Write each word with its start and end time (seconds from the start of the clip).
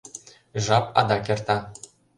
Жап 0.65 0.85
адак 0.99 1.25
эрта. 1.33 1.57